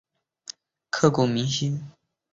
[0.03, 0.03] 如
[0.47, 0.55] 此
[0.89, 1.79] 刻骨铭心